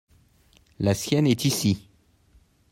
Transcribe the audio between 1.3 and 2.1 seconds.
ici.